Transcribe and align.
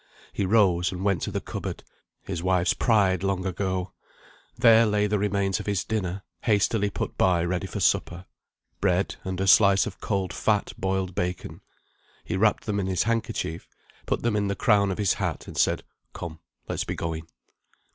He 0.33 0.47
rose, 0.47 0.91
and 0.91 1.03
went 1.05 1.21
to 1.21 1.31
the 1.31 1.39
cupboard 1.39 1.83
(his 2.23 2.41
wife's 2.41 2.73
pride 2.73 3.21
long 3.21 3.45
ago). 3.45 3.93
There 4.57 4.87
lay 4.87 5.05
the 5.05 5.19
remains 5.19 5.59
of 5.59 5.67
his 5.67 5.83
dinner, 5.83 6.23
hastily 6.41 6.89
put 6.89 7.19
by 7.19 7.45
ready 7.45 7.67
for 7.67 7.79
supper. 7.79 8.25
Bread, 8.79 9.17
and 9.23 9.39
a 9.39 9.45
slice 9.45 9.85
of 9.85 10.01
cold 10.01 10.33
fat 10.33 10.73
boiled 10.75 11.13
bacon. 11.13 11.61
He 12.23 12.35
wrapped 12.35 12.65
them 12.65 12.79
in 12.79 12.87
his 12.87 13.03
handkerchief, 13.03 13.67
put 14.07 14.23
them 14.23 14.35
in 14.35 14.47
the 14.47 14.55
crown 14.55 14.89
of 14.89 14.97
his 14.97 15.13
hat, 15.13 15.45
and 15.47 15.55
said 15.55 15.83
"Come, 16.15 16.39
let's 16.67 16.83
be 16.83 16.95
going." 16.95 17.27